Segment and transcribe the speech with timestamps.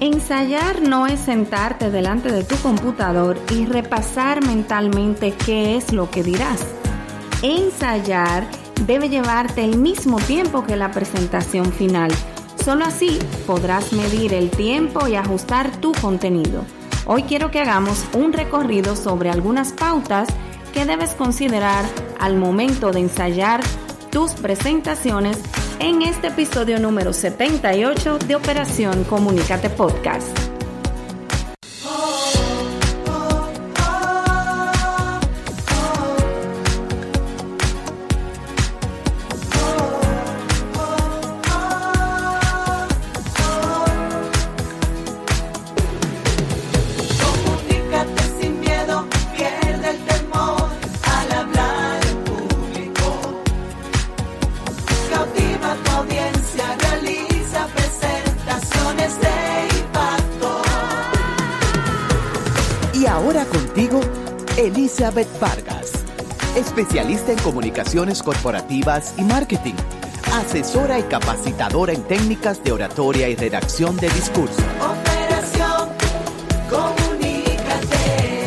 [0.00, 6.22] Ensayar no es sentarte delante de tu computador y repasar mentalmente qué es lo que
[6.22, 6.64] dirás.
[7.42, 8.48] Ensayar
[8.86, 12.10] debe llevarte el mismo tiempo que la presentación final.
[12.64, 16.64] Solo así podrás medir el tiempo y ajustar tu contenido.
[17.04, 20.30] Hoy quiero que hagamos un recorrido sobre algunas pautas
[20.72, 21.84] que debes considerar
[22.18, 23.60] al momento de ensayar
[24.10, 25.38] tus presentaciones
[25.80, 30.49] en este episodio número 78 de Operación Comunícate Podcast.
[64.58, 66.04] Elizabeth Vargas,
[66.54, 69.72] especialista en comunicaciones corporativas y marketing,
[70.34, 74.62] asesora y capacitadora en técnicas de oratoria y redacción de discurso.
[74.78, 75.88] Operación
[76.68, 78.44] Comunícate.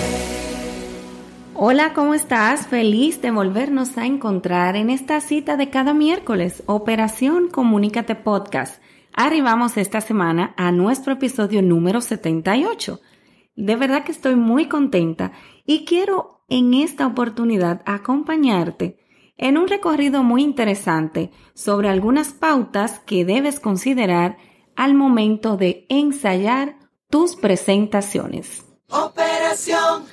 [1.55, 2.67] Hola, ¿cómo estás?
[2.67, 8.81] Feliz de volvernos a encontrar en esta cita de cada miércoles, Operación Comunícate Podcast.
[9.15, 12.99] Arribamos esta semana a nuestro episodio número 78.
[13.55, 15.31] De verdad que estoy muy contenta
[15.65, 18.97] y quiero en esta oportunidad acompañarte
[19.37, 24.37] en un recorrido muy interesante sobre algunas pautas que debes considerar
[24.75, 26.77] al momento de ensayar
[27.09, 28.65] tus presentaciones.
[28.89, 30.03] Operación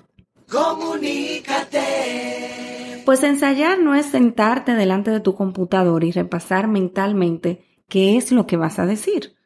[0.51, 1.83] Comunícate.
[3.07, 8.47] Pues ensayar no es sentarte delante de tu computador y repasar mentalmente qué es lo
[8.47, 9.37] que vas a decir.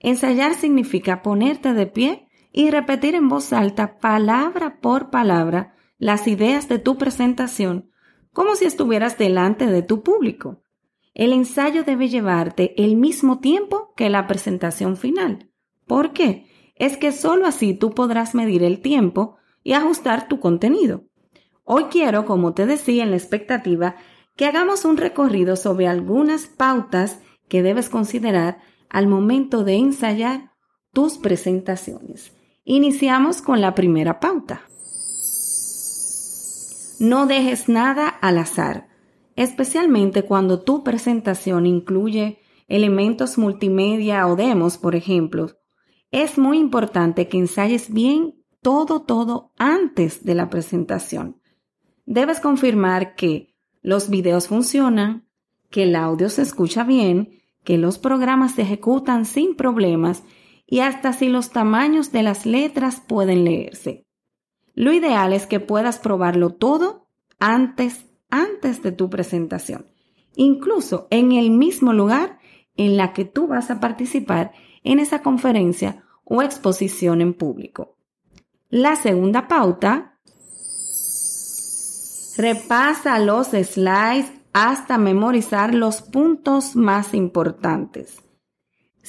[0.00, 6.68] Ensayar significa ponerte de pie y repetir en voz alta, palabra por palabra, las ideas
[6.68, 7.90] de tu presentación,
[8.32, 10.62] como si estuvieras delante de tu público.
[11.14, 15.50] El ensayo debe llevarte el mismo tiempo que la presentación final.
[15.86, 16.46] ¿Por qué?
[16.76, 21.04] Es que sólo así tú podrás medir el tiempo y ajustar tu contenido.
[21.64, 23.96] Hoy quiero, como te decía en la expectativa,
[24.36, 30.52] que hagamos un recorrido sobre algunas pautas que debes considerar al momento de ensayar
[30.92, 32.37] tus presentaciones.
[32.70, 34.60] Iniciamos con la primera pauta.
[37.00, 38.88] No dejes nada al azar,
[39.36, 45.56] especialmente cuando tu presentación incluye elementos multimedia o demos, por ejemplo.
[46.10, 51.40] Es muy importante que ensayes bien todo, todo antes de la presentación.
[52.04, 55.26] Debes confirmar que los videos funcionan,
[55.70, 60.22] que el audio se escucha bien, que los programas se ejecutan sin problemas
[60.70, 64.06] y hasta si los tamaños de las letras pueden leerse.
[64.74, 67.08] Lo ideal es que puedas probarlo todo
[67.40, 69.86] antes, antes de tu presentación,
[70.36, 72.38] incluso en el mismo lugar
[72.76, 74.52] en la que tú vas a participar
[74.84, 77.96] en esa conferencia o exposición en público.
[78.68, 80.20] La segunda pauta,
[82.36, 88.27] repasa los slides hasta memorizar los puntos más importantes.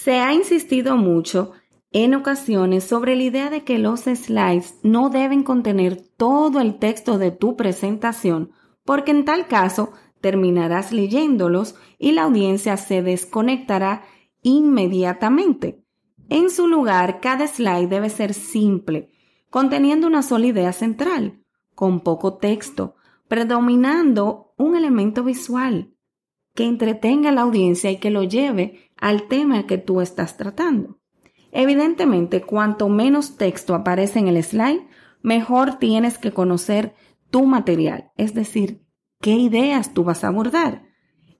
[0.01, 1.51] Se ha insistido mucho
[1.91, 7.17] en ocasiones sobre la idea de que los slides no deben contener todo el texto
[7.17, 8.53] de tu presentación,
[8.85, 14.03] porque en tal caso terminarás leyéndolos y la audiencia se desconectará
[14.41, 15.83] inmediatamente.
[16.29, 19.11] En su lugar, cada slide debe ser simple,
[19.49, 21.43] conteniendo una sola idea central,
[21.75, 22.95] con poco texto,
[23.27, 25.93] predominando un elemento visual
[26.59, 30.99] que entretenga a la audiencia y que lo lleve al tema que tú estás tratando.
[31.53, 34.85] Evidentemente, cuanto menos texto aparece en el slide,
[35.21, 36.95] mejor tienes que conocer
[37.29, 38.85] tu material, es decir,
[39.21, 40.83] qué ideas tú vas a abordar.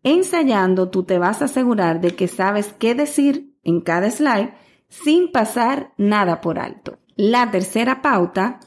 [0.04, 4.54] Ensayando, tú te vas a asegurar de que sabes qué decir en cada slide
[4.88, 7.00] sin pasar nada por alto.
[7.18, 8.62] La tercera pauta,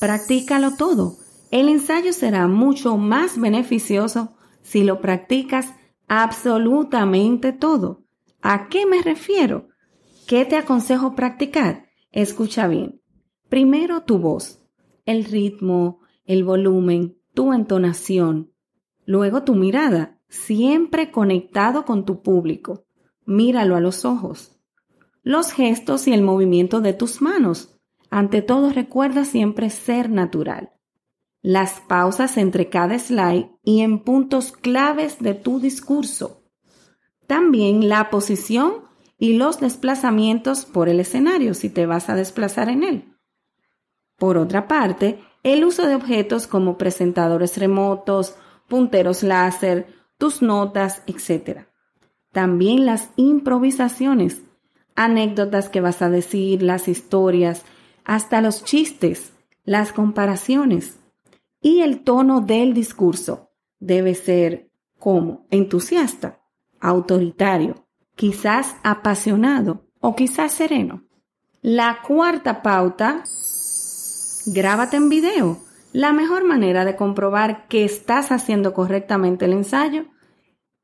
[0.00, 1.18] practícalo todo.
[1.50, 4.32] El ensayo será mucho más beneficioso
[4.68, 5.74] si lo practicas
[6.08, 8.04] absolutamente todo.
[8.42, 9.68] ¿A qué me refiero?
[10.26, 11.86] ¿Qué te aconsejo practicar?
[12.12, 13.00] Escucha bien.
[13.48, 14.62] Primero tu voz,
[15.06, 18.52] el ritmo, el volumen, tu entonación.
[19.06, 22.84] Luego tu mirada, siempre conectado con tu público.
[23.24, 24.60] Míralo a los ojos.
[25.22, 27.80] Los gestos y el movimiento de tus manos.
[28.10, 30.72] Ante todo recuerda siempre ser natural
[31.42, 36.40] las pausas entre cada slide y en puntos claves de tu discurso.
[37.26, 38.76] También la posición
[39.18, 43.14] y los desplazamientos por el escenario si te vas a desplazar en él.
[44.16, 48.36] Por otra parte, el uso de objetos como presentadores remotos,
[48.68, 49.86] punteros láser,
[50.16, 51.66] tus notas, etc.
[52.32, 54.40] También las improvisaciones,
[54.96, 57.66] anécdotas que vas a decir, las historias,
[58.02, 59.34] hasta los chistes,
[59.64, 60.96] las comparaciones.
[61.60, 63.47] Y el tono del discurso
[63.80, 66.40] debe ser como entusiasta,
[66.80, 71.04] autoritario, quizás apasionado o quizás sereno.
[71.62, 73.24] La cuarta pauta,
[74.46, 75.58] grábate en video.
[75.92, 80.06] La mejor manera de comprobar que estás haciendo correctamente el ensayo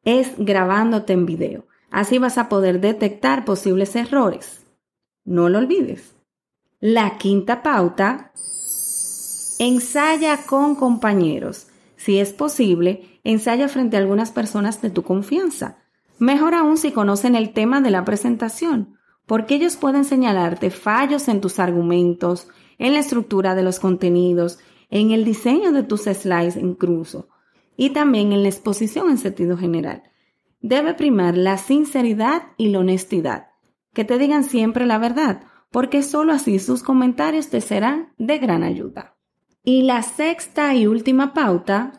[0.04, 1.66] es grabándote en video.
[1.90, 4.64] Así vas a poder detectar posibles errores.
[5.24, 6.14] No lo olvides.
[6.80, 8.32] La quinta pauta,
[9.58, 11.68] ensaya con compañeros.
[12.04, 15.78] Si es posible, ensaya frente a algunas personas de tu confianza.
[16.18, 21.40] Mejor aún si conocen el tema de la presentación, porque ellos pueden señalarte fallos en
[21.40, 22.46] tus argumentos,
[22.76, 24.58] en la estructura de los contenidos,
[24.90, 27.30] en el diseño de tus slides incluso,
[27.74, 30.02] y también en la exposición en sentido general.
[30.60, 33.46] Debe primar la sinceridad y la honestidad,
[33.94, 38.62] que te digan siempre la verdad, porque solo así sus comentarios te serán de gran
[38.62, 39.13] ayuda.
[39.66, 41.92] Y la sexta y última pauta,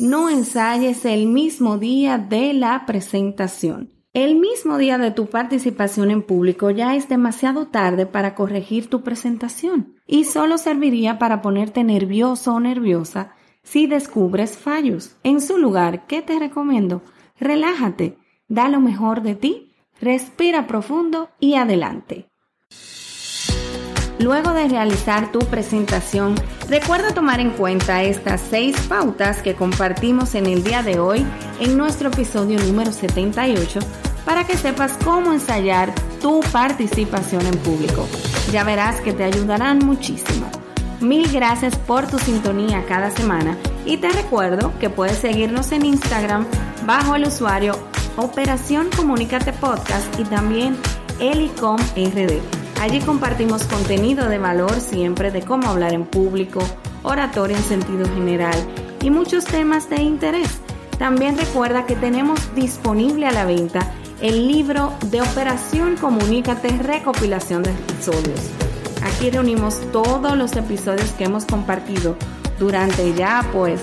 [0.00, 3.90] no ensayes el mismo día de la presentación.
[4.14, 9.02] El mismo día de tu participación en público ya es demasiado tarde para corregir tu
[9.02, 15.14] presentación y solo serviría para ponerte nervioso o nerviosa si descubres fallos.
[15.24, 17.02] En su lugar, ¿qué te recomiendo?
[17.38, 18.16] Relájate,
[18.48, 22.30] da lo mejor de ti, respira profundo y adelante.
[24.18, 26.34] Luego de realizar tu presentación,
[26.68, 31.24] recuerda tomar en cuenta estas seis pautas que compartimos en el día de hoy
[31.60, 33.78] en nuestro episodio número 78
[34.24, 38.08] para que sepas cómo ensayar tu participación en público.
[38.50, 40.50] Ya verás que te ayudarán muchísimo.
[41.00, 43.56] Mil gracias por tu sintonía cada semana
[43.86, 46.44] y te recuerdo que puedes seguirnos en Instagram
[46.84, 47.78] bajo el usuario
[48.16, 50.76] Operación Comunícate Podcast y también
[51.20, 52.57] Elicom RD.
[52.80, 56.60] Allí compartimos contenido de valor siempre de cómo hablar en público,
[57.02, 58.56] oratoria en sentido general
[59.02, 60.60] y muchos temas de interés.
[60.96, 67.70] También recuerda que tenemos disponible a la venta el libro de Operación Comunícate recopilación de
[67.70, 68.40] episodios.
[69.02, 72.16] Aquí reunimos todos los episodios que hemos compartido
[72.60, 73.80] durante ya pues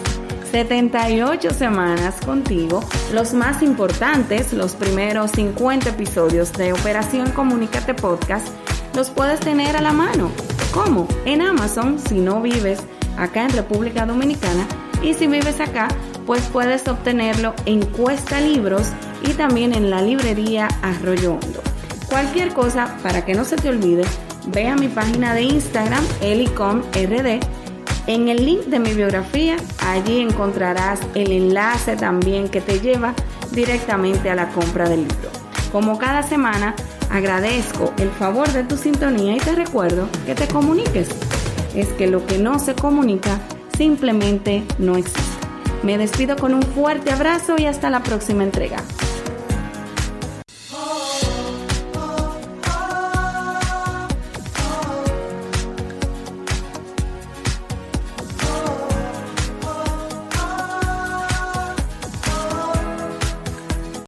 [0.52, 2.82] 78 semanas contigo,
[3.14, 8.48] los más importantes, los primeros 50 episodios de Operación Comunícate Podcast
[8.96, 10.32] los puedes tener a la mano.
[10.74, 11.08] ¿Cómo?
[11.26, 12.80] En Amazon, si no vives
[13.18, 14.66] acá en República Dominicana.
[15.02, 15.90] Y si vives acá,
[16.26, 18.88] pues puedes obtenerlo en Cuesta Libros
[19.24, 21.62] y también en la librería Arroyo Hondo.
[22.10, 24.04] Cualquier cosa, para que no se te olvide,
[24.48, 27.40] ve a mi página de Instagram, elicomrd.
[28.08, 33.14] En el link de mi biografía, allí encontrarás el enlace también que te lleva
[33.52, 35.30] directamente a la compra del libro.
[35.72, 36.76] Como cada semana,
[37.16, 41.08] Agradezco el favor de tu sintonía y te recuerdo que te comuniques.
[41.74, 43.40] Es que lo que no se comunica
[43.78, 45.48] simplemente no existe.
[45.82, 48.84] Me despido con un fuerte abrazo y hasta la próxima entrega.